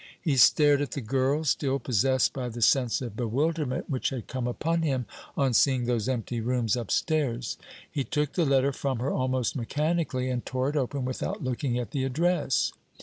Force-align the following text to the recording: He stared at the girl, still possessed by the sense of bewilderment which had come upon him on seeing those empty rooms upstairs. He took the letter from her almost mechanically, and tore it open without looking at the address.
He 0.19 0.35
stared 0.35 0.81
at 0.81 0.93
the 0.93 0.99
girl, 1.01 1.43
still 1.43 1.77
possessed 1.77 2.33
by 2.33 2.49
the 2.49 2.63
sense 2.63 3.03
of 3.03 3.15
bewilderment 3.15 3.87
which 3.87 4.09
had 4.09 4.25
come 4.25 4.47
upon 4.47 4.81
him 4.81 5.05
on 5.37 5.53
seeing 5.53 5.85
those 5.85 6.09
empty 6.09 6.41
rooms 6.41 6.75
upstairs. 6.75 7.55
He 7.91 8.03
took 8.03 8.33
the 8.33 8.43
letter 8.43 8.71
from 8.73 8.97
her 8.97 9.11
almost 9.11 9.55
mechanically, 9.55 10.27
and 10.31 10.43
tore 10.43 10.69
it 10.69 10.75
open 10.75 11.05
without 11.05 11.43
looking 11.43 11.77
at 11.77 11.91
the 11.91 12.03
address. 12.03 12.73